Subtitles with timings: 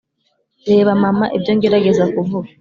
[0.67, 2.49] reba mama, ibyo ngerageza kuvuga.